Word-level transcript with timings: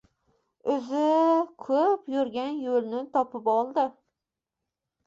O‘zi 0.75 1.03
ko‘p 1.65 2.09
yurgan 2.15 2.59
yo‘lni 2.65 3.07
topib 3.19 3.53
oldi. 3.59 3.89